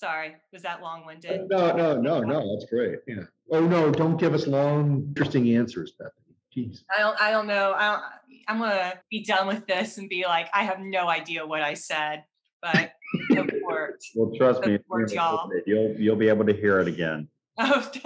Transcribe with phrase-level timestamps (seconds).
[0.00, 1.52] Sorry, was that long-winded?
[1.52, 3.00] Uh, no, no, no, no, that's great.
[3.06, 3.24] Yeah.
[3.50, 6.14] Oh, no, don't give us long, interesting answers, Bethany.
[6.56, 6.84] Jeez.
[6.96, 7.20] I don't.
[7.20, 7.74] I don't know.
[7.76, 8.02] I don't,
[8.48, 11.74] I'm gonna be done with this and be like, I have no idea what I
[11.74, 12.24] said,
[12.62, 12.92] but
[13.28, 14.06] it worked.
[14.16, 15.50] Well, trust me, Good work, y'all.
[15.66, 17.28] you'll, you'll be able to hear it again.
[17.58, 17.90] Oh,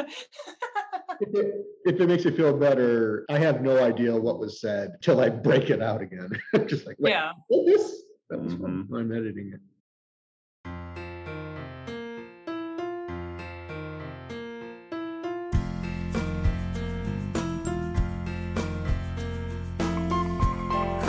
[1.21, 1.55] If it,
[1.85, 5.29] if it makes you feel better, I have no idea what was said till I
[5.29, 6.29] break it out again.
[6.67, 7.31] Just like, wait, yeah.
[7.47, 8.03] what this?
[8.31, 8.83] That was fun.
[8.85, 8.95] Mm-hmm.
[8.97, 9.61] I'm editing it.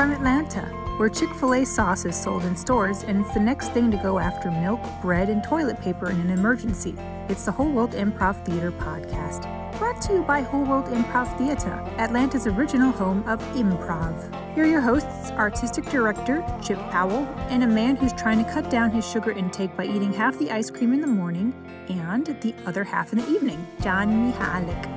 [0.06, 0.62] From Atlanta,
[0.98, 3.98] where Chick fil A sauce is sold in stores and it's the next thing to
[3.98, 6.94] go after milk, bread, and toilet paper in an emergency,
[7.28, 9.50] it's the Whole World Improv Theater podcast.
[9.80, 14.14] Brought to you by Whole World Improv Theater, Atlanta's original home of improv.
[14.54, 18.70] Here are your hosts artistic director Chip Powell, and a man who's trying to cut
[18.70, 21.52] down his sugar intake by eating half the ice cream in the morning
[21.90, 24.95] and the other half in the evening, John Mihalik.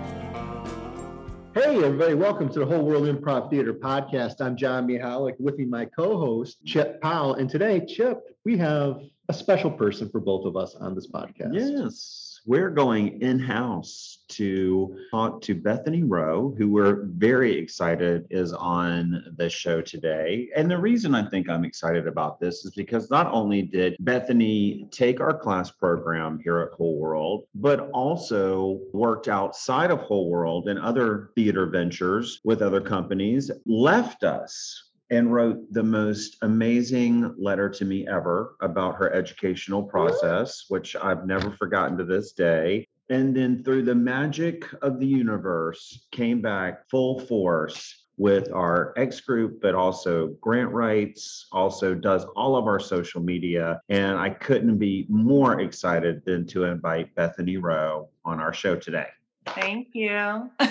[1.60, 4.40] Hey, everybody, welcome to the Whole World Improv Theater podcast.
[4.40, 7.34] I'm John Mihalik, with me, my co host, Chip Powell.
[7.34, 11.50] And today, Chip, we have a special person for both of us on this podcast.
[11.52, 19.34] Yes, we're going in-house to talk to Bethany Rowe, who we're very excited is on
[19.36, 20.48] the show today.
[20.56, 24.88] And the reason I think I'm excited about this is because not only did Bethany
[24.90, 30.68] take our class program here at Whole World, but also worked outside of Whole World
[30.68, 37.68] and other theater ventures with other companies, left us and wrote the most amazing letter
[37.68, 42.86] to me ever about her educational process, which I've never forgotten to this day.
[43.10, 49.20] And then through the magic of the universe, came back full force with our X
[49.20, 53.80] group, but also grant rights, also does all of our social media.
[53.88, 59.06] And I couldn't be more excited than to invite Bethany Rowe on our show today.
[59.54, 60.50] Thank you.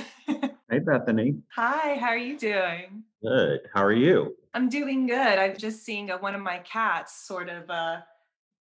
[0.69, 1.35] Hey, Bethany.
[1.55, 1.95] Hi.
[1.95, 3.03] How are you doing?
[3.23, 3.61] Good.
[3.73, 4.35] How are you?
[4.53, 5.39] I'm doing good.
[5.39, 7.99] I'm just seeing uh, one of my cats sort of uh,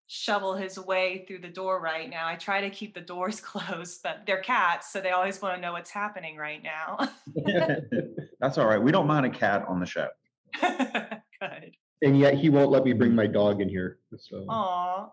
[0.07, 2.29] shovel his way through the door right now.
[2.29, 5.61] I try to keep the doors closed, but they're cats, so they always want to
[5.61, 7.09] know what's happening right now.
[8.41, 8.81] That's all right.
[8.81, 10.07] We don't mind a cat on the show.
[10.61, 11.77] good.
[12.03, 13.99] And yet, he won't let me bring my dog in here.
[14.17, 15.11] So, Aw.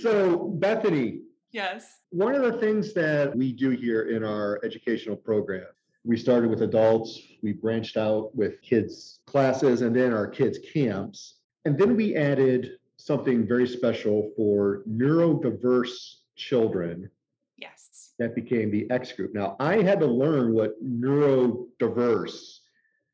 [0.00, 1.20] so Bethany,
[1.52, 1.98] yes.
[2.10, 5.66] one of the things that we do here in our educational program,
[6.04, 11.36] we started with adults, we branched out with kids' classes, and then our kids' camps.
[11.64, 17.08] And then we added something very special for neurodiverse children
[17.56, 18.14] Yes.
[18.18, 19.32] that became the X group.
[19.34, 22.58] Now, I had to learn what neurodiverse.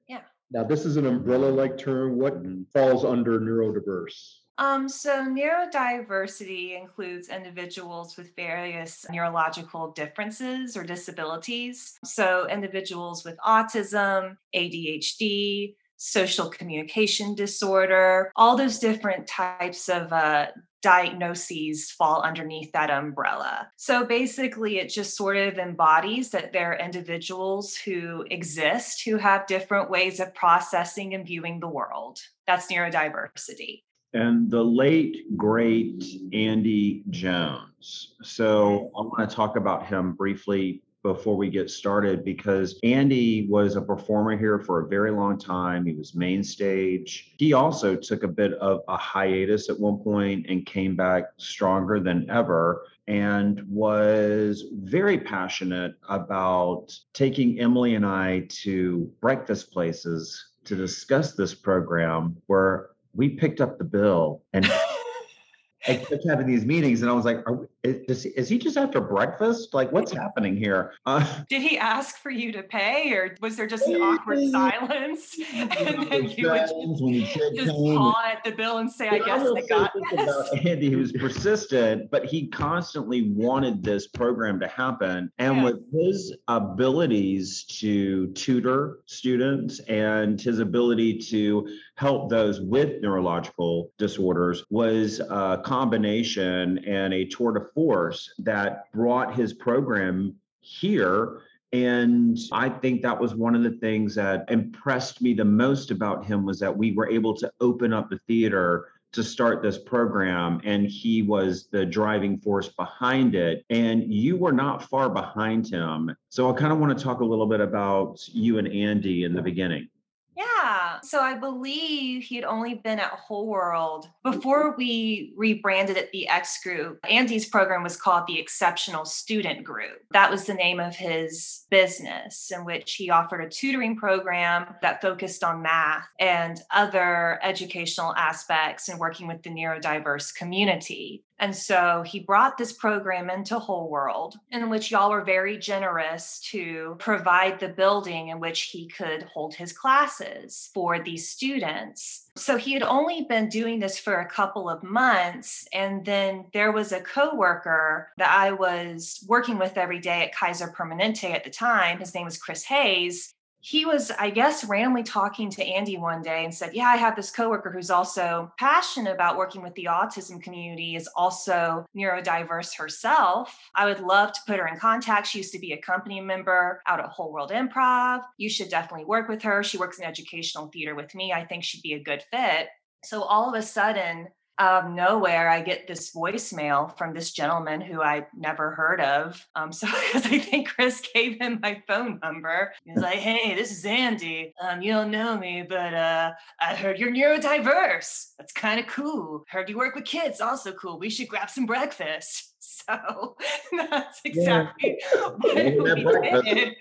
[0.09, 0.23] Yeah.
[0.51, 2.17] Now, this is an umbrella like term.
[2.19, 2.67] What Mhm.
[2.73, 4.38] falls under neurodiverse?
[4.59, 11.97] Um, so neurodiversity includes individuals with various neurological differences or disabilities.
[12.05, 20.47] So individuals with autism, ADHD, social communication disorder, all those different types of uh,
[20.83, 23.69] diagnoses fall underneath that umbrella.
[23.77, 29.47] So basically, it just sort of embodies that there are individuals who exist who have
[29.47, 32.21] different ways of processing and viewing the world.
[32.47, 33.83] That's neurodiversity.
[34.15, 36.03] And the late, great
[36.33, 38.15] Andy Jones.
[38.23, 43.77] So I want to talk about him briefly before we get started because Andy was
[43.77, 45.87] a performer here for a very long time.
[45.87, 47.35] He was main stage.
[47.39, 52.01] He also took a bit of a hiatus at one point and came back stronger
[52.01, 60.77] than ever and was very passionate about taking Emily and I to breakfast places to
[60.77, 64.67] discuss this program where we picked up the bill and
[65.89, 68.77] I kept having these meetings and I was like, Are, we- is, is he just
[68.77, 69.73] after breakfast?
[69.73, 70.95] Like, what's happening here?
[71.07, 75.37] Uh, Did he ask for you to pay, or was there just an awkward silence?
[75.79, 76.69] And then you would
[77.01, 79.63] when the kid just came, paw at the bill and say, I guess will I
[79.63, 80.23] got this this.
[80.23, 85.31] about Andy, he was persistent, but he constantly wanted this program to happen.
[85.39, 85.65] And Yeah.
[85.65, 94.65] with his abilities to tutor students and his ability to help those with neurological disorders
[94.71, 101.43] was a combination and a tour de force that brought his program here.
[101.73, 106.25] And I think that was one of the things that impressed me the most about
[106.25, 110.61] him was that we were able to open up the theater to start this program
[110.65, 113.65] and he was the driving force behind it.
[113.71, 116.15] And you were not far behind him.
[116.29, 119.35] So i kind of want to talk a little bit about you and andy in
[119.35, 119.89] the beginning.
[120.37, 121.01] Yeah, Yeah.
[121.03, 124.37] So I believe he had only been at Whole World mm-hmm.
[124.37, 126.99] before we rebranded it the X Group.
[127.09, 130.03] Andy's program was called the Exceptional Student Group.
[130.13, 135.03] That was the name of his business, in which he offered a tutoring program that
[135.03, 141.25] focused on math and other educational aspects and working with the neurodiverse community.
[141.41, 146.41] And so he brought this program into Whole World, in which y'all were very generous
[146.51, 152.31] to provide the building in which he could hold his classes for these students.
[152.37, 155.67] So he had only been doing this for a couple of months.
[155.73, 160.69] And then there was a coworker that I was working with every day at Kaiser
[160.69, 161.99] Permanente at the time.
[161.99, 166.45] His name was Chris Hayes he was, I guess, randomly talking to Andy one day
[166.45, 170.43] and said, Yeah, I have this coworker who's also passionate about working with the autism
[170.43, 173.57] community, is also neurodiverse herself.
[173.75, 175.27] I would love to put her in contact.
[175.27, 178.23] She used to be a company member out at Whole World Improv.
[178.37, 179.63] You should definitely work with her.
[179.63, 181.33] She works in educational theater with me.
[181.33, 182.69] I think she'd be a good fit.
[183.05, 184.29] So all of a sudden,
[184.59, 189.47] out of nowhere, I get this voicemail from this gentleman who I never heard of.
[189.55, 192.73] Um, so because I think Chris gave him my phone number.
[192.85, 194.53] He's like, "Hey, this is Andy.
[194.61, 198.33] Um, you don't know me, but uh, I heard you're neurodiverse.
[198.39, 199.45] That's kind of cool.
[199.49, 200.41] Heard you work with kids.
[200.41, 200.99] Also cool.
[200.99, 202.45] We should grab some breakfast."
[202.89, 203.37] So
[203.73, 205.29] that's exactly yeah.
[205.29, 206.45] what we breakfast.
[206.45, 206.75] did.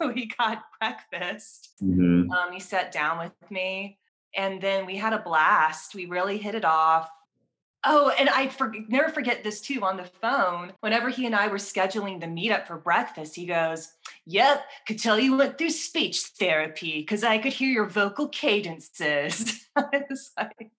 [0.14, 1.74] We got breakfast.
[1.82, 2.30] Mm-hmm.
[2.30, 3.98] Um, he sat down with me
[4.36, 5.94] and then we had a blast.
[5.94, 7.08] We really hit it off.
[7.88, 10.72] Oh, and I for, never forget this too on the phone.
[10.80, 13.92] Whenever he and I were scheduling the meetup for breakfast, he goes,
[14.26, 19.68] Yep, could tell you went through speech therapy because I could hear your vocal cadences.
[19.76, 20.72] I was like,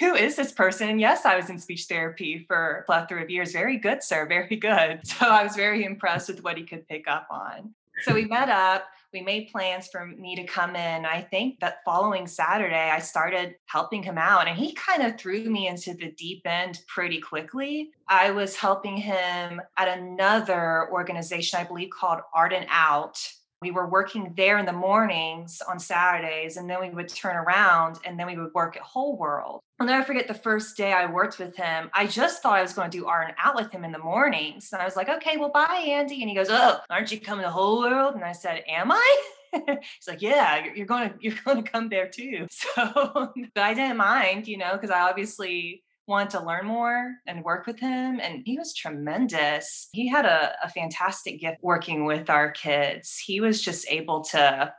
[0.00, 0.88] Who is this person?
[0.88, 3.52] And yes, I was in speech therapy for a plethora of years.
[3.52, 4.26] Very good, sir.
[4.26, 5.00] Very good.
[5.14, 7.74] So I was very impressed with what he could pick up on.
[8.02, 11.06] So we met up we made plans for me to come in.
[11.06, 15.48] I think that following Saturday, I started helping him out, and he kind of threw
[15.48, 17.92] me into the deep end pretty quickly.
[18.08, 23.16] I was helping him at another organization, I believe called Ardent Out
[23.64, 27.98] we were working there in the mornings on Saturdays, and then we would turn around
[28.04, 29.60] and then we would work at Whole World.
[29.80, 31.90] I'll never forget the first day I worked with him.
[31.92, 33.98] I just thought I was going to do art and out with him in the
[33.98, 34.68] mornings.
[34.72, 36.22] And I was like, okay, well, bye, Andy.
[36.22, 38.14] And he goes, Oh, aren't you coming to Whole World?
[38.14, 39.22] And I said, Am I?
[39.52, 42.46] He's like, yeah, you're, going to you're going to come there too.
[42.74, 47.44] So, but I didn't mind, you know, because I obviously wanted to learn more and
[47.44, 48.20] work with him.
[48.20, 49.88] And he was tremendous.
[49.92, 53.18] He had a, a fantastic gift working with our kids.
[53.18, 54.72] He was just able to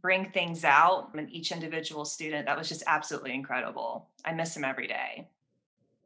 [0.00, 2.46] bring things out in each individual student.
[2.46, 4.08] That was just absolutely incredible.
[4.24, 5.28] I miss him every day.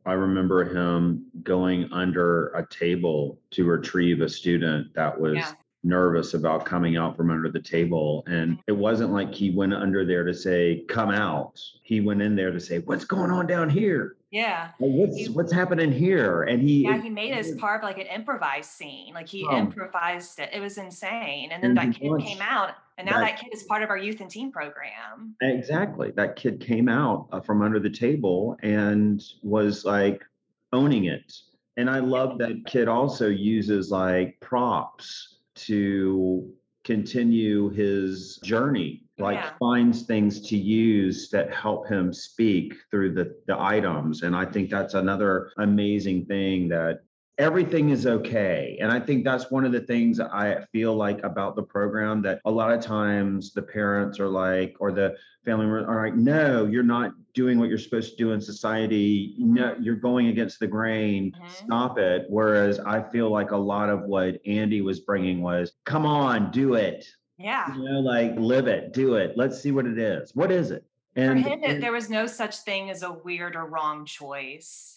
[0.04, 5.52] I remember him going under a table to retrieve a student that was yeah.
[5.84, 8.24] Nervous about coming out from under the table.
[8.26, 11.60] And it wasn't like he went under there to say, come out.
[11.82, 14.16] He went in there to say, what's going on down here?
[14.30, 14.70] Yeah.
[14.80, 16.42] Like, what's he, what's happening here?
[16.42, 19.14] And he Yeah, he made it as part of like an improvised scene.
[19.14, 19.56] Like he oh.
[19.56, 20.50] improvised it.
[20.52, 21.52] It was insane.
[21.52, 23.90] And then and that kid came out and now that, that, kid is part of
[23.90, 25.34] our youth and teen program.
[25.42, 26.12] Exactly.
[26.16, 30.24] That kid came out uh, from under the table and was like
[30.72, 31.32] owning it.
[31.76, 36.52] And I love that kid also uses like props to
[36.84, 39.50] continue his journey like yeah.
[39.58, 44.70] finds things to use that help him speak through the the items and i think
[44.70, 47.00] that's another amazing thing that
[47.38, 51.54] everything is okay and i think that's one of the things i feel like about
[51.54, 55.14] the program that a lot of times the parents are like or the
[55.44, 59.72] family are like no you're not doing what you're supposed to do in society no
[59.72, 59.82] mm-hmm.
[59.82, 61.48] you're going against the grain mm-hmm.
[61.48, 66.06] stop it whereas i feel like a lot of what andy was bringing was come
[66.06, 67.06] on do it
[67.38, 67.74] yeah.
[67.74, 69.36] You know, like live it, do it.
[69.36, 70.34] Let's see what it is.
[70.34, 70.84] What is it?
[71.16, 74.94] And For him, and, there was no such thing as a weird or wrong choice.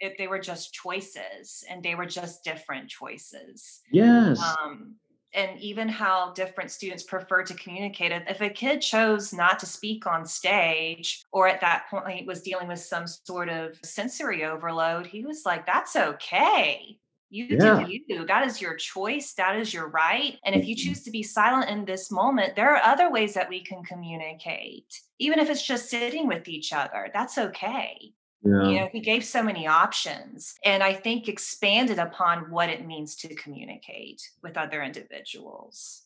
[0.00, 3.80] It, they were just choices, and they were just different choices.
[3.92, 4.40] Yes.
[4.40, 4.96] Um,
[5.32, 8.12] and even how different students prefer to communicate.
[8.12, 12.68] If a kid chose not to speak on stage, or at that point was dealing
[12.68, 16.98] with some sort of sensory overload, he was like, "That's okay."
[17.34, 17.84] You yeah.
[17.84, 18.26] do you.
[18.26, 19.34] That is your choice.
[19.34, 20.38] That is your right.
[20.44, 20.88] And if you mm-hmm.
[20.88, 25.00] choose to be silent in this moment, there are other ways that we can communicate,
[25.18, 27.10] even if it's just sitting with each other.
[27.12, 28.12] That's okay.
[28.44, 28.68] Yeah.
[28.68, 33.16] You know, he gave so many options and I think expanded upon what it means
[33.16, 36.02] to communicate with other individuals.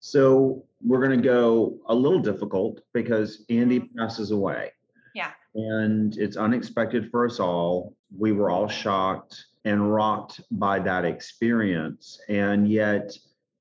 [0.00, 3.98] So we're going to go a little difficult because Andy mm-hmm.
[3.98, 4.72] passes away.
[5.14, 5.32] Yeah.
[5.54, 7.94] And it's unexpected for us all.
[8.16, 12.20] We were all shocked and rocked by that experience.
[12.28, 13.16] And yet,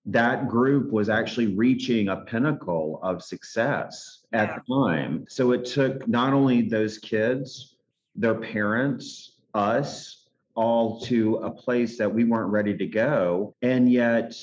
[0.05, 4.19] that group was actually reaching a pinnacle of success.
[4.33, 5.25] at the time.
[5.27, 7.75] So it took not only those kids,
[8.15, 13.55] their parents, us, all to a place that we weren't ready to go.
[13.61, 14.33] And yet,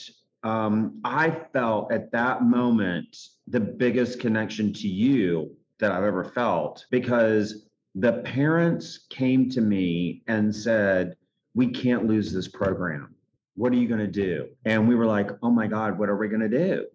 [0.42, 6.86] um, I felt at that moment the biggest connection to you that I've ever felt
[6.90, 11.16] because the parents came to me and said,
[11.58, 13.16] We can't lose this program.
[13.56, 14.46] What are you going to do?
[14.64, 16.86] And we were like, Oh my God, what are we going to do?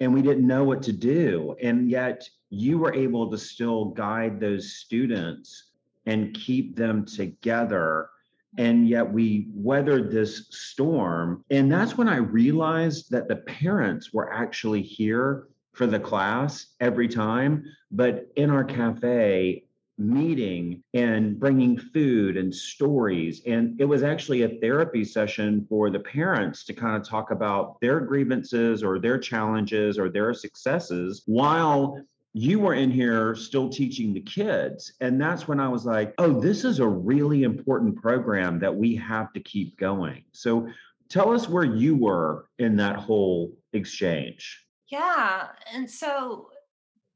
[0.00, 1.54] And we didn't know what to do.
[1.62, 5.70] And yet, you were able to still guide those students
[6.06, 8.10] and keep them together
[8.56, 11.44] and yet we weathered this storm.
[11.50, 17.06] And that's when I realized that the parents were actually here for the class every
[17.06, 19.67] time, but in our cafe,
[19.98, 23.42] meeting and bringing food and stories.
[23.46, 27.80] And it was actually a therapy session for the parents to kind of talk about
[27.80, 32.00] their grievances or their challenges or their successes while
[32.34, 34.92] you were in here still teaching the kids.
[35.00, 38.94] And that's when I was like, oh, this is a really important program that we
[38.96, 40.22] have to keep going.
[40.32, 40.68] So
[41.08, 44.64] tell us where you were in that whole exchange.
[44.88, 45.48] Yeah.
[45.72, 46.48] And so,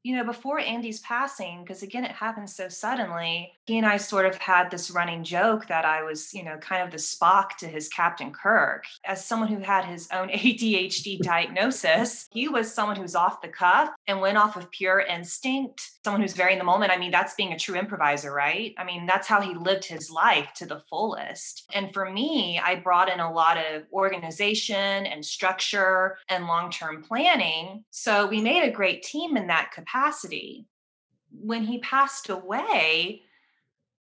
[0.03, 4.25] you know, before Andy's passing, because again, it happened so suddenly, he and I sort
[4.25, 7.67] of had this running joke that I was, you know, kind of the Spock to
[7.67, 8.83] his Captain Kirk.
[9.05, 13.89] As someone who had his own ADHD diagnosis, he was someone who's off the cuff
[14.07, 16.91] and went off of pure instinct, someone who's very in the moment.
[16.91, 18.73] I mean, that's being a true improviser, right?
[18.77, 21.63] I mean, that's how he lived his life to the fullest.
[21.73, 27.01] And for me, I brought in a lot of organization and structure and long term
[27.01, 27.85] planning.
[27.91, 30.67] So we made a great team in that capacity.
[31.31, 33.23] When he passed away,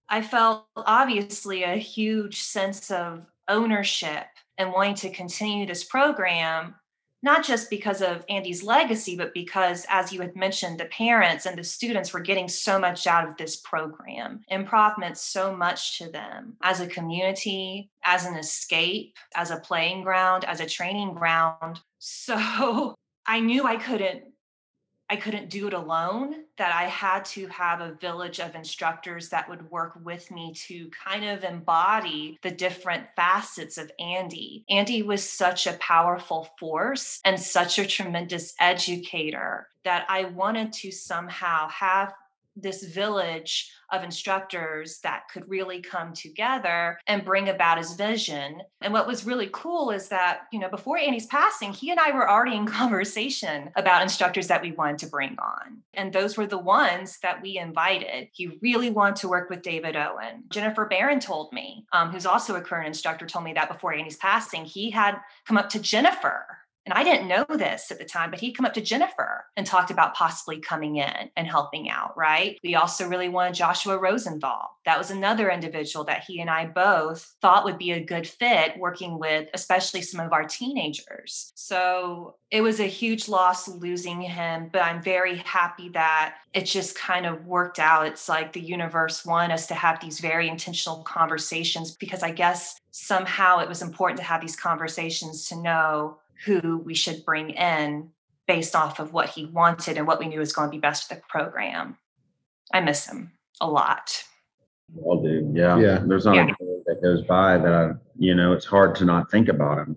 [0.08, 4.26] I felt obviously a huge sense of ownership
[4.58, 6.74] and wanting to continue this program,
[7.22, 11.58] not just because of Andy's legacy, but because, as you had mentioned, the parents and
[11.58, 14.40] the students were getting so much out of this program.
[14.52, 20.02] Improv meant so much to them as a community, as an escape, as a playing
[20.02, 21.80] ground, as a training ground.
[21.98, 22.94] So
[23.26, 24.33] I knew I couldn't
[25.14, 29.48] I couldn't do it alone, that I had to have a village of instructors that
[29.48, 34.64] would work with me to kind of embody the different facets of Andy.
[34.68, 40.90] Andy was such a powerful force and such a tremendous educator that I wanted to
[40.90, 42.12] somehow have
[42.56, 48.60] this village of instructors that could really come together and bring about his vision.
[48.80, 52.12] And what was really cool is that, you know, before Andy's passing, he and I
[52.12, 55.82] were already in conversation about instructors that we wanted to bring on.
[55.94, 58.28] And those were the ones that we invited.
[58.32, 60.44] He really wanted to work with David Owen.
[60.48, 64.16] Jennifer Barron told me, um, who's also a current instructor, told me that before Andy's
[64.16, 66.46] passing, he had come up to Jennifer
[66.86, 69.66] and I didn't know this at the time, but he'd come up to Jennifer and
[69.66, 72.58] talked about possibly coming in and helping out, right?
[72.62, 74.76] We also really wanted Joshua Rosenthal.
[74.84, 78.78] That was another individual that he and I both thought would be a good fit
[78.78, 81.52] working with, especially some of our teenagers.
[81.54, 86.96] So it was a huge loss losing him, but I'm very happy that it just
[86.96, 88.06] kind of worked out.
[88.06, 92.78] It's like the universe wanted us to have these very intentional conversations because I guess
[92.90, 98.10] somehow it was important to have these conversations to know who we should bring in
[98.46, 101.08] based off of what he wanted and what we knew was going to be best
[101.08, 101.96] for the program.
[102.72, 104.22] I miss him a lot.
[105.02, 105.50] All do.
[105.54, 105.78] Yeah.
[105.78, 106.02] Yeah.
[106.04, 106.44] There's not Yeah.
[106.44, 109.78] a day that goes by that I, you know, it's hard to not think about
[109.78, 109.96] him.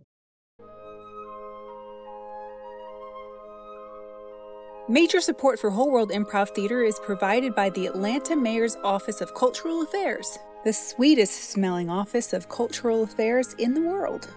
[4.89, 9.33] Major support for Whole World Improv Theater is provided by the Atlanta Mayor's Office of
[9.33, 14.33] Cultural Affairs, the sweetest smelling office of cultural affairs in the world.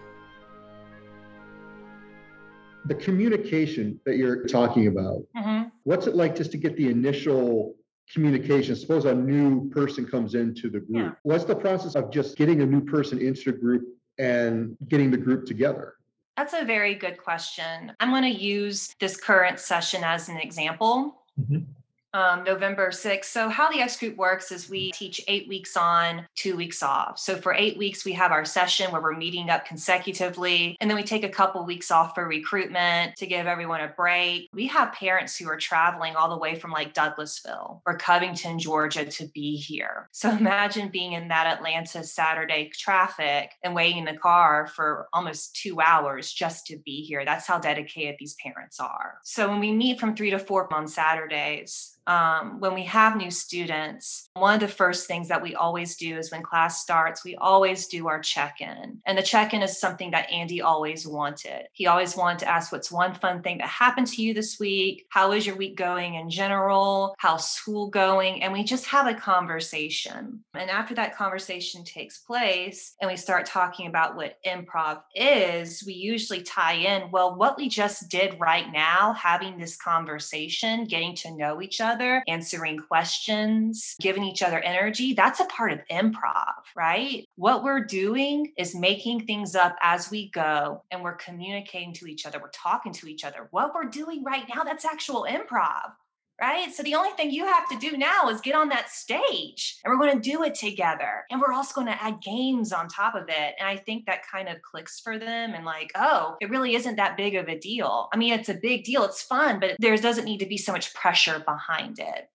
[2.87, 5.71] The communication that you're talking about, Mhm.
[5.85, 7.77] what's it like just to get the initial
[8.13, 8.75] communication?
[8.75, 11.03] Suppose a new person comes into the Yeah.
[11.03, 11.19] group.
[11.23, 13.85] What's the process of just getting a new person into the group
[14.19, 15.95] and getting the group together?
[16.37, 17.93] That's a very good question.
[18.01, 21.23] I'm going to use this current session as an example.
[21.39, 21.67] Mhm.
[22.13, 23.27] Um, November 6th.
[23.27, 27.21] So, how the X group works is we teach eight weeks on, two weeks off.
[27.21, 30.77] So, for eight weeks, we have our session where we're meeting up consecutively.
[30.81, 34.49] And then we take a couple weeks off for recruitment to give everyone a break.
[34.53, 39.05] We have parents who are traveling all the way from like Douglasville or Covington, Georgia
[39.05, 40.09] to be here.
[40.11, 45.55] So, imagine being in that Atlanta Saturday traffic and waiting in the car for almost
[45.55, 47.25] two hours just to be here.
[47.25, 49.19] That's how dedicated these parents are.
[49.23, 53.31] So, when we meet from three to four on Saturdays, um, when we have new
[53.31, 57.37] students, one of the first things that we always do is when class starts, we
[57.37, 59.01] always do our check in.
[59.07, 61.69] And the check in is something that Andy always wanted.
[61.73, 65.07] He always wanted to ask, What's one fun thing that happened to you this week?
[65.11, 67.15] How is your week going in general?
[67.19, 68.43] How's school going?
[68.43, 70.41] And we just have a conversation.
[70.55, 75.93] And after that conversation takes place and we start talking about what improv is, we
[75.93, 81.37] usually tie in, well, what we just did right now, having this conversation, getting to
[81.37, 85.13] know each other other, answering questions, giving each other energy.
[85.13, 87.25] That's a part of improv, right?
[87.37, 92.27] What we're doing is making things up as we go and we're communicating to each
[92.27, 92.39] other.
[92.41, 93.49] We're talking to each other.
[93.51, 95.93] What we're doing right now, that's actual improv
[96.41, 96.73] right?
[96.73, 99.93] So the only thing you have to do now is get on that stage and
[99.93, 101.25] we're going to do it together.
[101.31, 103.55] And we're also going to add games on top of it.
[103.59, 106.97] And I think that kind of clicks for them and like, oh, it really isn't
[106.97, 108.09] that big of a deal.
[108.13, 109.05] I mean, it's a big deal.
[109.05, 112.29] It's fun, but there doesn't need to be so much pressure behind it.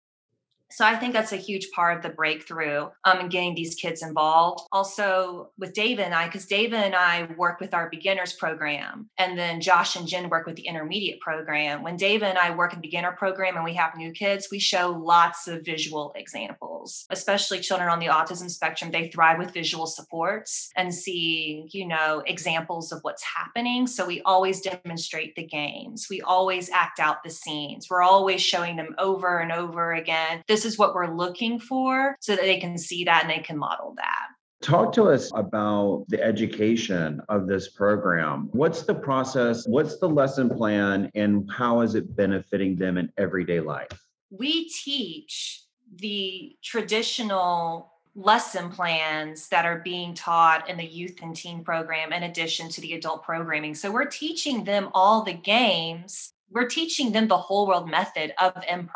[0.71, 4.01] So I think that's a huge part of the breakthrough um, in getting these kids
[4.01, 4.61] involved.
[4.71, 9.37] Also with David and I, because David and I work with our beginners program, and
[9.37, 11.83] then Josh and Jen work with the intermediate program.
[11.83, 14.91] When David and I work in beginner program and we have new kids, we show
[14.91, 18.91] lots of visual examples, especially children on the autism spectrum.
[18.91, 23.87] They thrive with visual supports and see, you know, examples of what's happening.
[23.87, 26.07] So we always demonstrate the games.
[26.09, 27.87] We always act out the scenes.
[27.89, 30.43] We're always showing them over and over again.
[30.47, 33.57] This is what we're looking for so that they can see that and they can
[33.57, 34.27] model that.
[34.61, 38.49] Talk to us about the education of this program.
[38.51, 39.67] What's the process?
[39.67, 41.11] What's the lesson plan?
[41.13, 43.89] And how is it benefiting them in everyday life?
[44.31, 45.63] We teach
[45.97, 52.23] the traditional lesson plans that are being taught in the youth and teen program in
[52.23, 53.75] addition to the adult programming.
[53.75, 56.31] So we're teaching them all the games.
[56.49, 58.89] We're teaching them the whole world method of improv.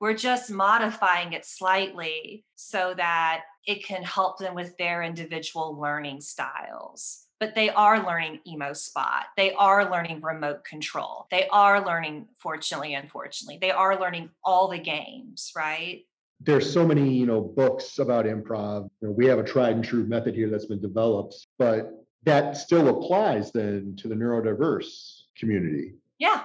[0.00, 6.20] We're just modifying it slightly so that it can help them with their individual learning
[6.20, 7.24] styles.
[7.40, 9.26] But they are learning emo spot.
[9.36, 11.26] They are learning remote control.
[11.30, 16.04] They are learning, fortunately, unfortunately, they are learning all the games, right?
[16.40, 18.88] There's so many, you know, books about improv.
[19.00, 22.56] You know, we have a tried and true method here that's been developed, but that
[22.56, 25.94] still applies then to the neurodiverse community.
[26.18, 26.42] Yeah,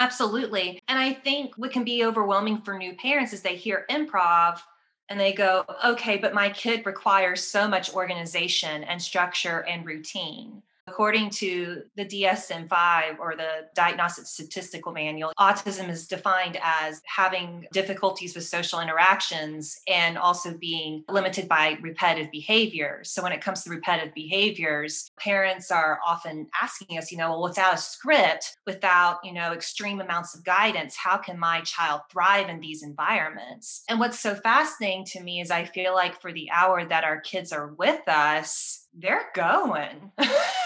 [0.00, 0.82] Absolutely.
[0.88, 4.60] And I think what can be overwhelming for new parents is they hear improv
[5.08, 10.62] and they go, okay, but my kid requires so much organization and structure and routine.
[10.88, 17.66] According to the DSM 5 or the Diagnostic Statistical Manual, autism is defined as having
[17.72, 23.10] difficulties with social interactions and also being limited by repetitive behaviors.
[23.10, 27.42] So, when it comes to repetitive behaviors, parents are often asking us, you know, well,
[27.42, 32.48] without a script, without, you know, extreme amounts of guidance, how can my child thrive
[32.48, 33.82] in these environments?
[33.88, 37.20] And what's so fascinating to me is I feel like for the hour that our
[37.20, 40.12] kids are with us, they're going.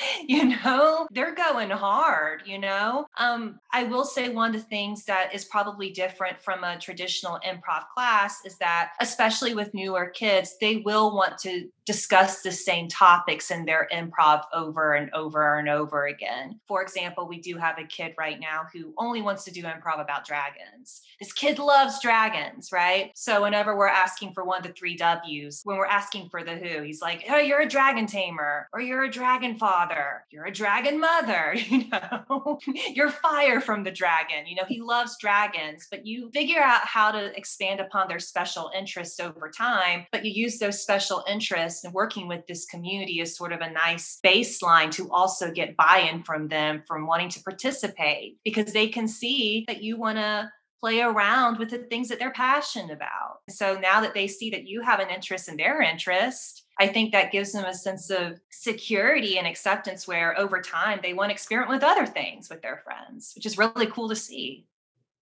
[0.26, 3.06] you know they're going hard you know?
[3.18, 7.40] Um i will say one of the things that is probably different from a traditional
[7.46, 12.88] improv class is that especially with newer kids they will want to discuss the same
[12.88, 16.58] topics in their improv over and over and over again.
[16.66, 20.00] For example we do have a kid right now who only wants to do improv
[20.00, 21.02] about dragons.
[21.20, 23.12] This kid loves dragons right?
[23.14, 26.56] So whenever we're asking for one of the three w's when we're asking for the
[26.56, 29.85] who he's like oh you're a dragon tamer or you're a dragon father,
[30.30, 32.58] you're a dragon mother, you know,
[32.92, 34.46] you're fire from the dragon.
[34.46, 38.70] You know, he loves dragons, but you figure out how to expand upon their special
[38.76, 40.06] interests over time.
[40.12, 43.70] But you use those special interests and working with this community is sort of a
[43.70, 48.88] nice baseline to also get buy in from them from wanting to participate because they
[48.88, 53.40] can see that you want to play around with the things that they're passionate about.
[53.50, 57.12] So now that they see that you have an interest in their interest, I think
[57.12, 61.34] that gives them a sense of security and acceptance where over time they want to
[61.34, 64.66] experiment with other things with their friends, which is really cool to see.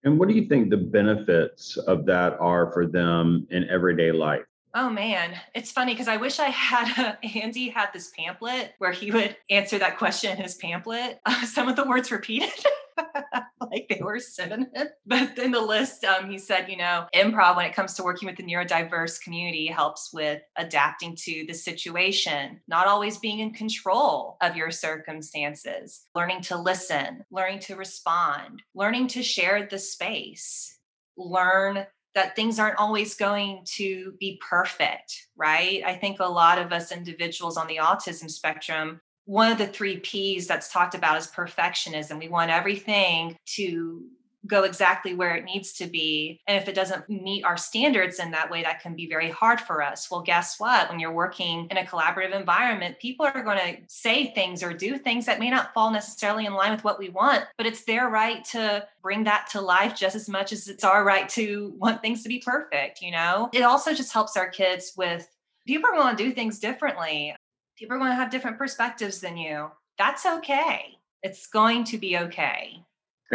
[0.03, 4.43] And what do you think the benefits of that are for them in everyday life?
[4.77, 8.91] Oh man, it's funny because I wish I had a, Andy had this pamphlet where
[8.91, 11.21] he would answer that question in his pamphlet.
[11.25, 12.51] Uh, some of the words repeated.
[13.61, 14.71] like they were synonyms.
[15.07, 18.27] But in the list, um, he said, you know, improv, when it comes to working
[18.27, 24.37] with the neurodiverse community, helps with adapting to the situation, not always being in control
[24.41, 30.79] of your circumstances, learning to listen, learning to respond, learning to share the space,
[31.17, 35.83] learn that things aren't always going to be perfect, right?
[35.85, 39.99] I think a lot of us individuals on the autism spectrum one of the three
[39.99, 42.19] P's that's talked about is perfectionism.
[42.19, 44.05] We want everything to
[44.47, 46.39] go exactly where it needs to be.
[46.47, 49.61] And if it doesn't meet our standards in that way, that can be very hard
[49.61, 50.11] for us.
[50.11, 50.91] Well, guess what?
[50.91, 54.99] When you're working in a collaborative environment, people are going to say things or do
[54.99, 58.11] things that may not fall necessarily in line with what we want, but it's their
[58.11, 62.03] right to bring that to life just as much as it's our right to want
[62.03, 63.49] things to be perfect, you know?
[63.53, 65.27] It also just helps our kids with
[65.67, 67.35] people are going to do things differently.
[67.77, 69.71] People are going to have different perspectives than you.
[69.99, 70.97] That's okay.
[71.23, 72.85] It's going to be okay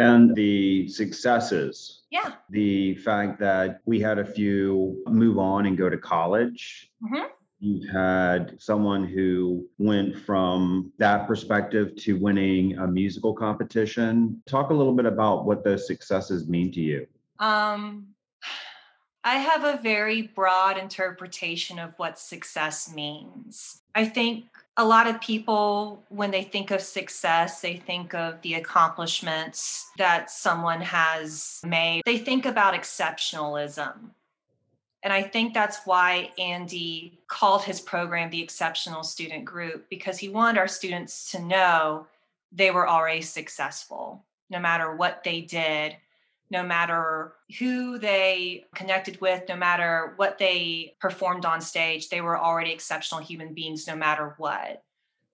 [0.00, 2.02] and the successes.
[2.10, 2.32] Yeah.
[2.50, 6.90] The fact that we had a few move on and go to college.
[7.02, 7.26] Mm-hmm.
[7.60, 14.42] You've had someone who went from that perspective to winning a musical competition.
[14.46, 17.06] Talk a little bit about what those successes mean to you.
[17.38, 18.06] Um,
[19.22, 23.82] I have a very broad interpretation of what success means.
[23.94, 28.54] I think a lot of people, when they think of success, they think of the
[28.54, 32.02] accomplishments that someone has made.
[32.06, 34.10] They think about exceptionalism.
[35.02, 40.28] And I think that's why Andy called his program the Exceptional Student Group, because he
[40.28, 42.06] wanted our students to know
[42.52, 45.96] they were already successful, no matter what they did,
[46.50, 52.38] no matter who they connected with, no matter what they performed on stage, they were
[52.38, 54.82] already exceptional human beings, no matter what.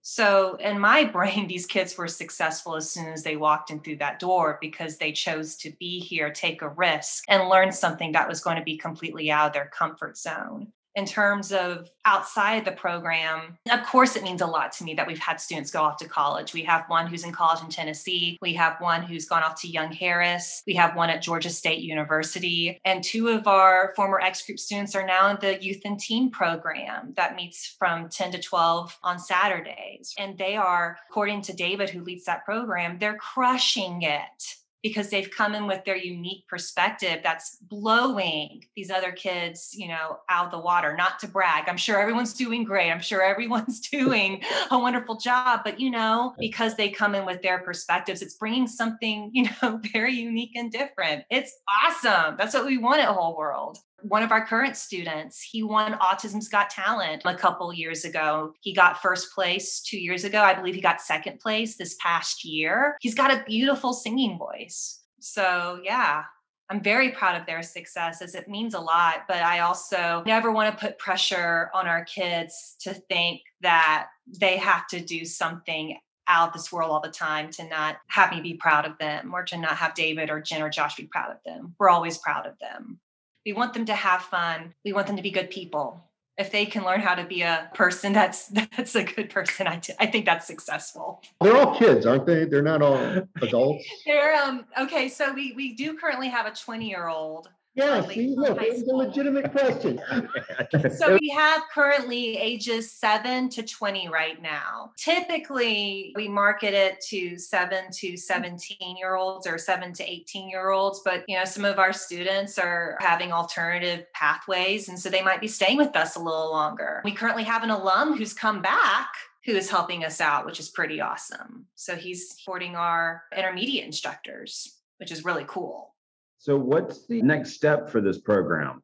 [0.03, 3.97] So, in my brain, these kids were successful as soon as they walked in through
[3.97, 8.29] that door because they chose to be here, take a risk, and learn something that
[8.29, 12.73] was going to be completely out of their comfort zone in terms of outside the
[12.73, 15.99] program, of course, it means a lot to me that we've had students go off
[15.99, 16.55] to college.
[16.55, 18.39] We have one who's in college in Tennessee.
[18.41, 20.63] We have one who's gone off to Young Harris.
[20.67, 22.81] We have one at Georgia State University.
[22.87, 26.31] And two of our former X group students are now in the youth and teen
[26.31, 30.15] program that meets from 10 to 12 on Saturdays.
[30.19, 34.57] And they are, according to David, who leads that program, they're crushing it
[34.89, 40.19] because they've come in with their unique perspective that's blowing these other kids, you know,
[40.29, 40.95] out the water.
[40.97, 41.69] Not to brag.
[41.69, 42.93] I'm sure everyone's doing great.
[42.93, 47.43] I'm sure everyone's doing a wonderful job, but you know, because they come in with
[47.43, 51.25] their perspectives, it's bringing something, you know, very unique and different.
[51.31, 51.53] It's
[51.85, 52.37] awesome.
[52.39, 56.49] That's what we want at Whole World one of our current students he won autism's
[56.49, 58.53] got talent a couple years ago.
[58.61, 60.43] He got first place two years ago.
[60.43, 62.97] I believe he got second place this past year.
[63.01, 65.01] He's got a beautiful singing voice.
[65.21, 66.25] So yeah
[66.69, 70.51] i'm very proud of their success as it means a lot but i also never
[70.51, 74.09] want to put pressure on our kids to think that
[74.41, 75.97] they have to do something
[76.29, 79.45] out this world all the time to not have me be proud of them or
[79.45, 81.75] to not have David or Jen or Josh be proud of them.
[81.79, 82.99] We're always proud of them.
[83.47, 84.75] We want them to have fun.
[84.85, 86.03] We want them to be good people.
[86.37, 89.77] If they can learn how to be a person that's that's a good person, I,
[89.77, 91.23] t- I think that's successful.
[91.41, 92.45] They're all kids, aren't they?
[92.45, 92.97] They're not all
[93.41, 93.85] adults.
[94.05, 95.09] They're um okay.
[95.09, 98.83] So we we do currently have a 20 year old yeah, see, look, it was
[98.89, 100.01] a legitimate question.
[100.97, 104.93] so we have currently ages 7 to 20 right now.
[104.97, 110.71] Typically, we market it to 7 to 17 year olds or 7 to 18 year
[110.71, 115.23] olds, but you know, some of our students are having alternative pathways and so they
[115.23, 117.03] might be staying with us a little longer.
[117.05, 119.09] We currently have an alum who's come back
[119.45, 121.67] who is helping us out, which is pretty awesome.
[121.77, 125.95] So he's supporting our intermediate instructors, which is really cool.
[126.39, 128.83] So, what's the next step for this program?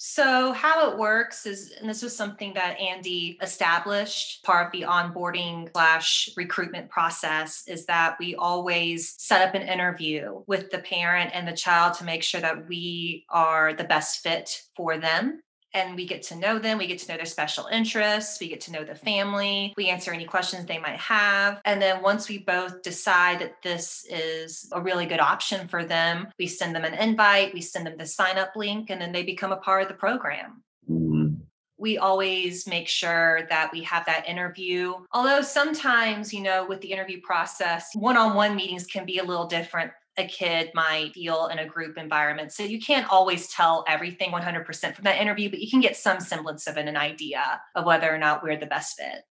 [0.00, 4.86] So, how it works is, and this was something that Andy established, part of the
[4.86, 11.32] onboarding slash recruitment process, is that we always set up an interview with the parent
[11.34, 15.42] and the child to make sure that we are the best fit for them
[15.74, 16.78] and we get to know them.
[16.78, 18.40] We get to know their special interests.
[18.40, 19.74] We get to know the family.
[19.76, 21.60] We answer any questions they might have.
[21.64, 26.28] And then once we both decide that this is a really good option for them,
[26.38, 29.22] we send them an invite, we send them the sign up link, and then they
[29.22, 30.62] become a part of the program.
[30.90, 31.34] Mm-hmm.
[31.80, 34.94] We always make sure that we have that interview.
[35.12, 39.24] Although sometimes, you know, with the interview process, one on one meetings can be a
[39.24, 42.52] little different a kid might feel in a group environment.
[42.52, 46.20] So you can't always tell everything 100% from that interview, but you can get some
[46.20, 49.22] semblance of an, an idea of whether or not we're the best fit.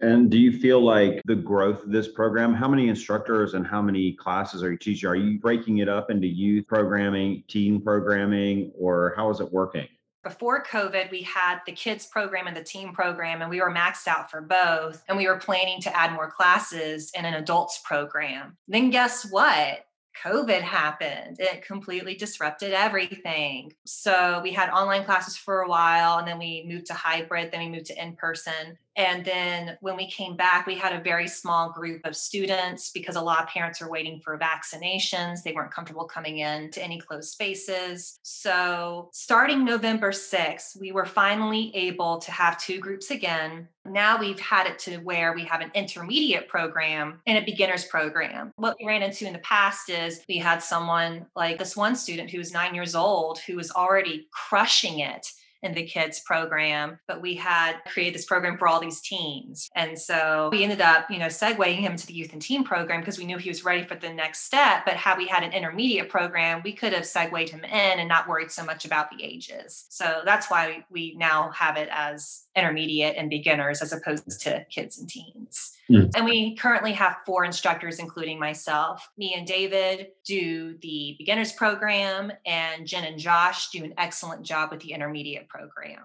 [0.00, 3.82] And do you feel like the growth of this program, how many instructors and how
[3.82, 5.08] many classes are you teaching?
[5.08, 9.86] Are you breaking it up into youth programming, teen programming, or how is it working?
[10.22, 14.06] Before COVID, we had the kids program and the teen program, and we were maxed
[14.06, 15.02] out for both.
[15.08, 18.56] And we were planning to add more classes in an adults program.
[18.68, 19.84] Then, guess what?
[20.22, 21.38] COVID happened.
[21.40, 23.72] It completely disrupted everything.
[23.84, 27.60] So we had online classes for a while and then we moved to hybrid, then
[27.60, 28.78] we moved to in person.
[29.00, 33.16] And then when we came back, we had a very small group of students because
[33.16, 35.42] a lot of parents are waiting for vaccinations.
[35.42, 38.18] They weren't comfortable coming in to any closed spaces.
[38.22, 43.68] So starting November 6th, we were finally able to have two groups again.
[43.86, 48.52] Now we've had it to where we have an intermediate program and a beginner's program.
[48.56, 52.28] What we ran into in the past is we had someone like this one student
[52.28, 55.26] who was nine years old who was already crushing it
[55.62, 59.68] in the kids program, but we had created this program for all these teens.
[59.74, 63.00] And so we ended up, you know, segueing him to the youth and teen program
[63.00, 64.84] because we knew he was ready for the next step.
[64.84, 68.28] But had we had an intermediate program, we could have segued him in and not
[68.28, 69.86] worried so much about the ages.
[69.90, 74.98] So that's why we now have it as intermediate and beginners as opposed to kids
[74.98, 75.76] and teens.
[75.90, 76.10] Mm.
[76.14, 79.10] And we currently have four instructors, including myself.
[79.18, 84.70] Me and David do the beginners program, and Jen and Josh do an excellent job
[84.70, 86.02] with the intermediate program.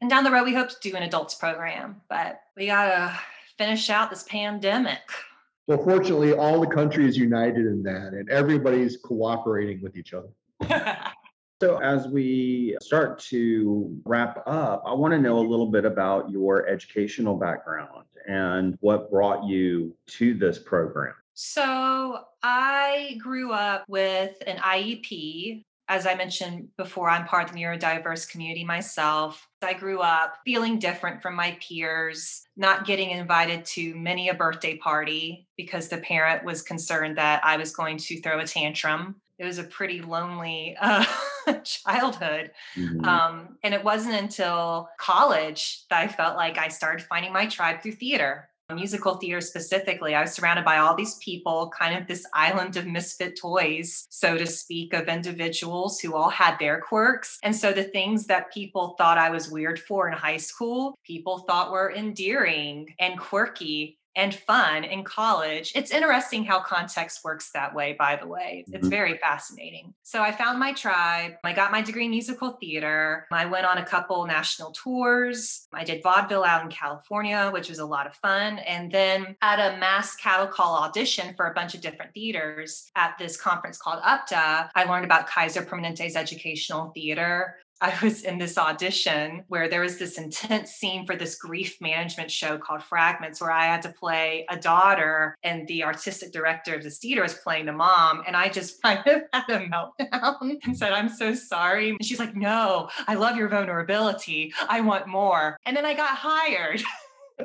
[0.00, 3.18] And down the road, we hope to do an adults program, but we got to
[3.58, 5.00] finish out this pandemic.
[5.66, 10.28] Well, fortunately, all the country is united in that, and everybody's cooperating with each other.
[11.58, 16.30] So, as we start to wrap up, I want to know a little bit about
[16.30, 21.14] your educational background and what brought you to this program.
[21.32, 25.64] So, I grew up with an IEP.
[25.88, 29.48] As I mentioned before, I'm part of the neurodiverse community myself.
[29.62, 34.76] I grew up feeling different from my peers, not getting invited to many a birthday
[34.76, 39.44] party because the parent was concerned that I was going to throw a tantrum it
[39.44, 41.04] was a pretty lonely uh,
[41.64, 42.50] childhood.
[42.76, 43.04] Mm-hmm.
[43.04, 47.82] Um, and it wasn't until college that I felt like I started finding my tribe
[47.82, 48.48] through theater.
[48.74, 52.84] Musical theater specifically, I was surrounded by all these people, kind of this island of
[52.84, 57.38] misfit toys, so to speak, of individuals who all had their quirks.
[57.44, 61.38] And so the things that people thought I was weird for in high school, people
[61.38, 65.72] thought were endearing and quirky and fun in college.
[65.74, 68.64] It's interesting how context works that way, by the way.
[68.66, 68.88] It's mm-hmm.
[68.88, 69.94] very fascinating.
[70.02, 71.34] So I found my tribe.
[71.44, 73.26] I got my degree in musical theater.
[73.30, 75.68] I went on a couple national tours.
[75.72, 78.58] I did vaudeville out in California, which was a lot of fun.
[78.60, 83.16] And then at a mass cattle call audition for a bunch of different theaters at
[83.18, 87.56] this conference called UPTA, I learned about Kaiser Permanente's educational theater.
[87.80, 92.30] I was in this audition where there was this intense scene for this grief management
[92.30, 96.82] show called Fragments, where I had to play a daughter, and the artistic director of
[96.82, 98.22] the theater was playing the mom.
[98.26, 101.90] And I just kind of had a meltdown and said, I'm so sorry.
[101.90, 104.52] And she's like, No, I love your vulnerability.
[104.68, 105.58] I want more.
[105.66, 106.82] And then I got hired.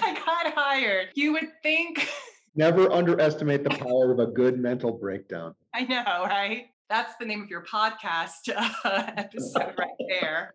[0.00, 1.10] I got hired.
[1.14, 2.08] You would think.
[2.54, 5.54] Never underestimate the power of a good mental breakdown.
[5.74, 6.66] I know, right?
[6.92, 10.52] That's the name of your podcast uh, episode right there.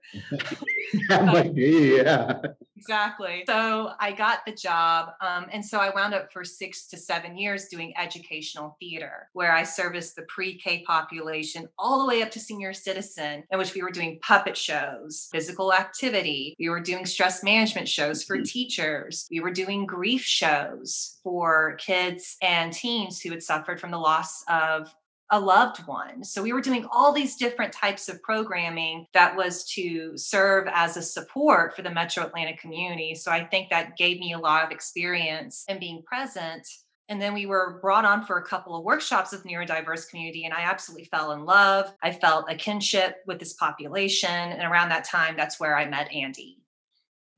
[1.09, 2.39] that might be, yeah.
[2.75, 3.43] Exactly.
[3.47, 5.09] So I got the job.
[5.19, 9.51] Um, and so I wound up for six to seven years doing educational theater, where
[9.51, 13.73] I serviced the pre K population all the way up to senior citizen, in which
[13.73, 16.55] we were doing puppet shows, physical activity.
[16.59, 18.43] We were doing stress management shows for mm-hmm.
[18.43, 19.27] teachers.
[19.31, 24.43] We were doing grief shows for kids and teens who had suffered from the loss
[24.47, 24.93] of
[25.29, 26.23] a loved one.
[26.23, 30.95] So we were doing all these different types of programming that was to serve as
[30.95, 33.13] a support for the Metro Atlanta community.
[33.13, 36.65] So I think that gave me a lot of experience in being present.
[37.09, 40.53] And then we were brought on for a couple of workshops with neurodiverse community, and
[40.53, 41.93] I absolutely fell in love.
[42.03, 44.29] I felt a kinship with this population.
[44.29, 46.57] And around that time, that's where I met Andy.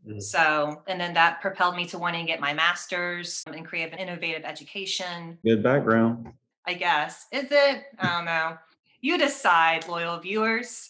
[0.08, 0.20] Mm-hmm.
[0.20, 4.02] So, and then that propelled me to wanting to get my master's in creative and
[4.02, 5.38] innovative education.
[5.46, 6.34] Good background.
[6.70, 7.26] I guess.
[7.32, 7.86] Is it?
[7.98, 8.56] I don't know.
[9.02, 10.88] You decide, loyal viewers.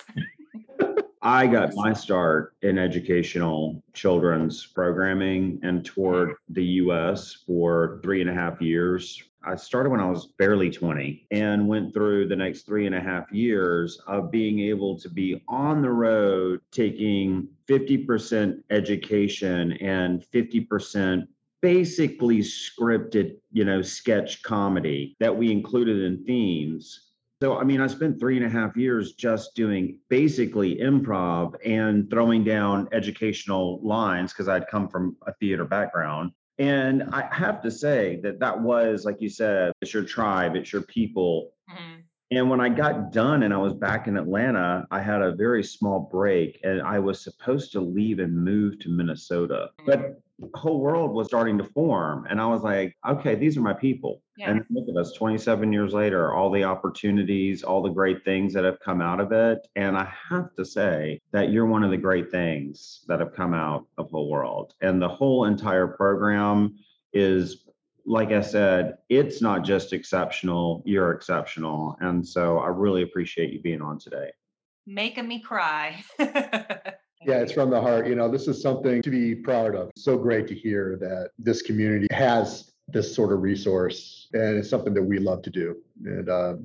[1.22, 8.30] I got my start in educational children's programming and toured the US for three and
[8.30, 9.24] a half years.
[9.46, 13.00] I started when I was barely 20 and went through the next three and a
[13.00, 21.26] half years of being able to be on the road taking 50% education and 50%
[21.62, 27.08] basically scripted, you know, sketch comedy that we included in themes.
[27.41, 32.10] So, I mean, I spent three and a half years just doing basically improv and
[32.10, 36.32] throwing down educational lines because I'd come from a theater background.
[36.58, 40.74] And I have to say that that was, like you said, it's your tribe, it's
[40.74, 41.54] your people.
[41.72, 42.02] Mm-hmm.
[42.32, 45.63] And when I got done and I was back in Atlanta, I had a very
[45.63, 49.69] small break and I was supposed to leave and move to Minnesota.
[49.86, 50.22] But
[50.54, 52.25] whole world was starting to form.
[52.30, 54.21] And I was like, okay, these are my people.
[54.38, 54.52] Yeah.
[54.52, 58.63] And look at us 27 years later, all the opportunities, all the great things that
[58.63, 59.67] have come out of it.
[59.75, 63.54] And I have to say that you're one of the great things that have come
[63.54, 64.73] out of Whole World.
[64.82, 66.78] And the whole entire program
[67.13, 67.65] is
[68.06, 71.95] like I said, it's not just exceptional, you're exceptional.
[71.99, 74.32] And so I really appreciate you being on today.
[74.88, 76.04] Making me cry.
[77.25, 78.08] Yeah, it's from the heart.
[78.08, 79.91] You know, this is something to be proud of.
[79.97, 84.93] So great to hear that this community has this sort of resource, and it's something
[84.93, 85.75] that we love to do.
[86.05, 86.55] And uh,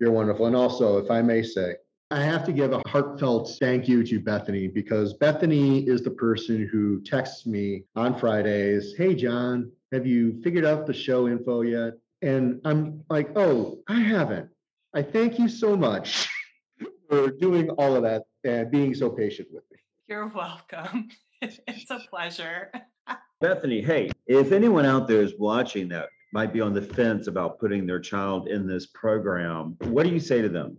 [0.00, 0.46] you're wonderful.
[0.46, 1.74] And also, if I may say,
[2.10, 6.66] I have to give a heartfelt thank you to Bethany because Bethany is the person
[6.72, 11.94] who texts me on Fridays, Hey, John, have you figured out the show info yet?
[12.22, 14.48] And I'm like, Oh, I haven't.
[14.94, 16.26] I thank you so much
[17.10, 19.67] for doing all of that and being so patient with.
[20.08, 21.08] You're welcome.
[21.40, 22.72] It's a pleasure.
[23.40, 27.60] Bethany, hey, if anyone out there is watching that might be on the fence about
[27.60, 30.76] putting their child in this program, what do you say to them?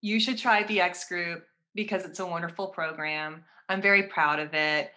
[0.00, 3.44] You should try the X group because it's a wonderful program.
[3.68, 4.92] I'm very proud of it.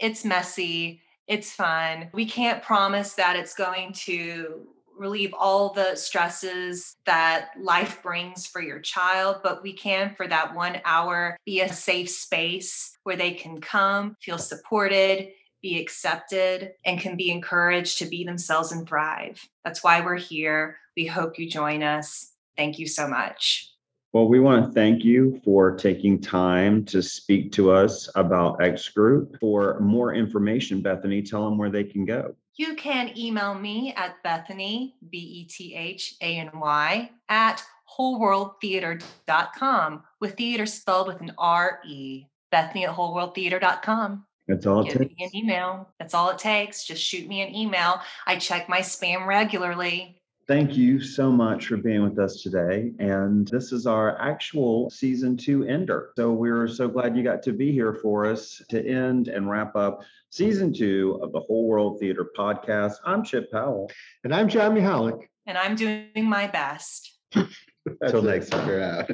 [0.00, 2.08] It's messy, it's fun.
[2.12, 4.66] We can't promise that it's going to
[5.02, 10.54] relieve all the stresses that life brings for your child, but we can, for that
[10.54, 15.28] one hour, be a safe space where they can come, feel supported,
[15.60, 19.40] be accepted, and can be encouraged to be themselves and thrive.
[19.64, 20.78] That's why we're here.
[20.96, 22.32] We hope you join us.
[22.56, 23.71] Thank you so much.
[24.12, 28.90] Well, we want to thank you for taking time to speak to us about X
[28.90, 29.38] Group.
[29.40, 32.34] For more information, Bethany, tell them where they can go.
[32.56, 37.64] You can email me at Bethany, B E T H A N Y, at
[37.98, 42.26] wholeworldtheatre.com, with theater spelled with an R E.
[42.50, 44.26] Bethany at wholeworldtheatre.com.
[44.46, 45.32] That's all it Give me takes.
[45.32, 45.88] an email.
[45.98, 46.84] That's all it takes.
[46.84, 48.02] Just shoot me an email.
[48.26, 50.20] I check my spam regularly.
[50.48, 52.92] Thank you so much for being with us today.
[52.98, 56.10] And this is our actual season two ender.
[56.16, 59.76] So we're so glad you got to be here for us to end and wrap
[59.76, 62.94] up season two of the Whole World Theater podcast.
[63.04, 63.88] I'm Chip Powell.
[64.24, 65.28] And I'm John Mihalik.
[65.46, 67.16] And I'm doing my best.
[68.00, 68.68] Until next time.
[68.68, 69.10] You're out.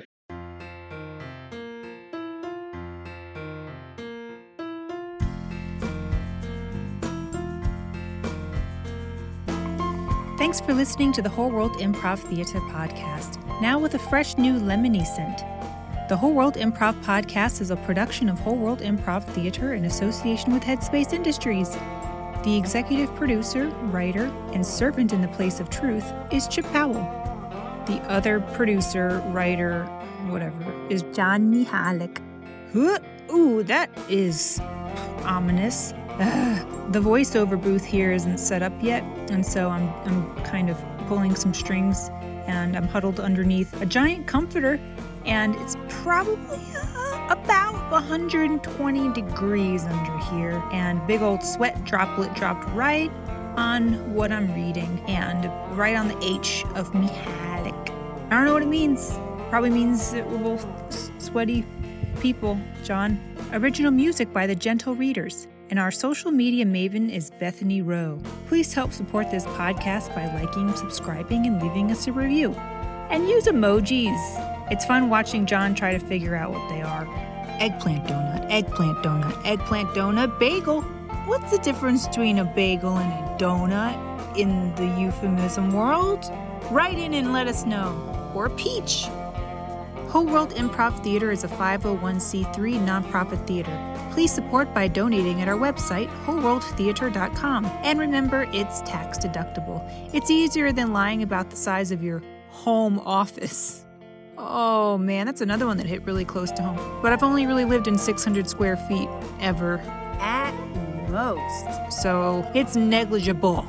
[10.38, 14.52] Thanks for listening to the Whole World Improv Theater podcast, now with a fresh new
[14.52, 15.38] lemony scent.
[16.08, 20.54] The Whole World Improv podcast is a production of Whole World Improv Theater in association
[20.54, 21.72] with Headspace Industries.
[22.44, 27.02] The executive producer, writer, and servant in the place of truth is Chip Powell.
[27.88, 29.86] The other producer, writer,
[30.28, 32.22] whatever, is John Mihalik.
[33.32, 34.60] Ooh, that is
[35.24, 35.92] ominous.
[36.88, 41.36] The voiceover booth here isn't set up yet, and so I'm I'm kind of pulling
[41.36, 42.08] some strings,
[42.46, 44.80] and I'm huddled underneath a giant comforter,
[45.26, 52.66] and it's probably uh, about 120 degrees under here, and big old sweat droplet dropped
[52.70, 53.10] right
[53.56, 55.44] on what I'm reading, and
[55.76, 57.90] right on the H of Mihalik.
[58.30, 59.12] I don't know what it means.
[59.50, 61.66] Probably means that we're both sweaty
[62.18, 63.20] people, John.
[63.52, 65.46] Original music by the Gentle Readers.
[65.70, 68.18] And our social media maven is Bethany Rowe.
[68.46, 72.52] Please help support this podcast by liking, subscribing, and leaving us a review.
[73.10, 74.70] And use emojis.
[74.70, 77.06] It's fun watching John try to figure out what they are.
[77.60, 80.80] Eggplant donut, eggplant donut, eggplant donut, bagel.
[81.26, 86.24] What's the difference between a bagel and a donut in the euphemism world?
[86.70, 88.32] Write in and let us know.
[88.34, 89.06] Or peach.
[90.08, 94.08] Whole World Improv Theater is a 501c3 nonprofit theater.
[94.10, 97.66] Please support by donating at our website, wholeworldtheatre.com.
[97.66, 99.86] And remember, it's tax deductible.
[100.14, 103.84] It's easier than lying about the size of your home office.
[104.38, 107.02] Oh man, that's another one that hit really close to home.
[107.02, 109.78] But I've only really lived in 600 square feet ever.
[110.20, 110.54] At
[111.10, 112.00] most.
[112.02, 113.66] So it's negligible.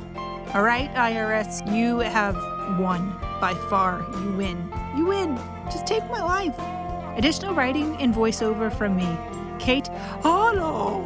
[0.54, 2.34] All right, IRS, you have
[2.78, 3.14] won.
[3.42, 4.72] By far, you win.
[4.96, 5.38] You win.
[5.70, 6.58] Just take my life.
[7.16, 9.08] Additional writing and voiceover from me,
[9.58, 9.88] Kate
[10.22, 11.02] Hollow.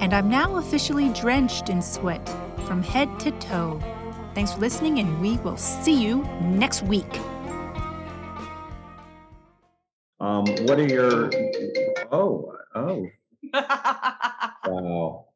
[0.00, 2.28] And I'm now officially drenched in sweat
[2.66, 3.80] from head to toe.
[4.34, 7.18] Thanks for listening, and we will see you next week.
[10.20, 11.30] Um, what are your,
[12.12, 13.06] oh, oh,
[14.66, 15.26] wow.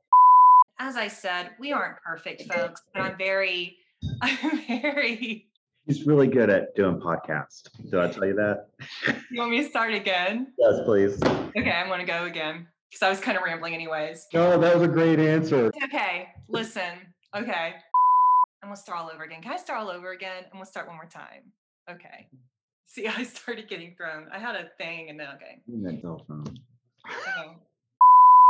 [0.78, 3.76] As I said, we aren't perfect, folks, but I'm very,
[4.22, 5.46] I'm very.
[5.86, 7.68] He's really good at doing podcasts.
[7.90, 8.66] Did I tell you that?
[9.30, 10.52] You want me to start again?
[10.58, 11.20] Yes, please.
[11.22, 12.66] Okay, I'm going to go again.
[12.90, 14.26] because I was kind of rambling anyways.
[14.32, 15.70] No, that was a great answer.
[15.84, 16.92] Okay, listen.
[17.36, 17.74] Okay.
[18.62, 19.40] I'm gonna start all over again.
[19.40, 20.44] Can I start all over again?
[20.44, 21.50] I'm gonna start one more time.
[21.90, 22.28] Okay.
[22.86, 24.26] See, I started getting thrown.
[24.30, 25.62] I had a thing and then okay.
[25.66, 26.44] That cell phone.
[27.08, 27.52] okay.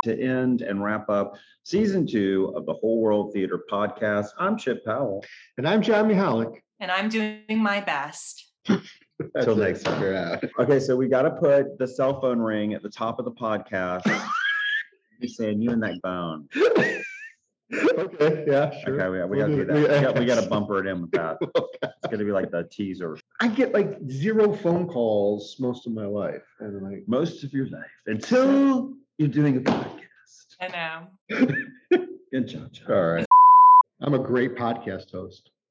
[0.05, 4.83] To end and wrap up season two of the Whole World Theater podcast, I'm Chip
[4.83, 5.23] Powell.
[5.59, 6.55] And I'm John Mihalik.
[6.81, 8.47] And I'm doing my best.
[9.35, 10.01] Until next time.
[10.01, 10.45] Figure out.
[10.61, 13.33] Okay, so we got to put the cell phone ring at the top of the
[13.33, 14.03] podcast.
[15.21, 16.49] He's saying you and that bone.
[17.73, 19.01] Okay, yeah, sure.
[19.01, 19.75] Okay, we, we We'll gotta do do- that.
[19.75, 21.37] we- We got, we gotta bumper it in with that.
[21.43, 21.69] Okay.
[21.83, 23.17] It's gonna be like the teaser.
[23.41, 26.43] I get like zero phone calls most of my life.
[26.61, 30.57] And like, Most of your life until you're doing a podcast.
[30.61, 30.69] I
[31.31, 31.47] know.
[32.33, 32.91] Good job, John.
[32.93, 33.27] all right.
[34.01, 35.51] I'm a great podcast host.